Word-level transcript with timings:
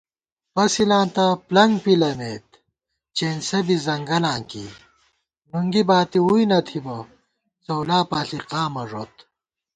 پسِلاں 0.53 1.05
تہ 1.15 1.25
پۡلنگ 1.47 1.75
پِلَمېت 1.83 2.47
چېنسہ 3.15 3.59
بی 3.65 3.75
ځنگلاں 3.85 4.41
کی 4.49 4.65
* 5.11 5.49
نُنگی 5.51 5.83
باتی 5.89 6.19
ووئی 6.23 6.45
نہ 6.49 6.59
تِھبہ 6.67 6.97
څؤلاپاݪی 7.63 8.39
قامہ 8.49 8.83
ݫوت 8.89 9.13